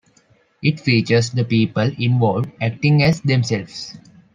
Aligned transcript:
It 0.63 0.79
features 0.79 1.29
the 1.29 1.45
people 1.45 1.91
involved, 1.99 2.49
acting 2.59 3.03
as 3.03 3.21
themselves. 3.21 3.95